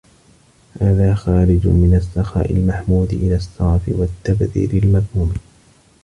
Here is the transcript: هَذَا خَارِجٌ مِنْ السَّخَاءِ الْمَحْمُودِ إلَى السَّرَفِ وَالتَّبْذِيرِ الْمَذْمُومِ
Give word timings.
هَذَا 0.81 1.13
خَارِجٌ 1.15 1.67
مِنْ 1.67 1.95
السَّخَاءِ 1.95 2.51
الْمَحْمُودِ 2.53 3.13
إلَى 3.13 3.35
السَّرَفِ 3.35 3.81
وَالتَّبْذِيرِ 3.89 4.83
الْمَذْمُومِ 4.83 5.33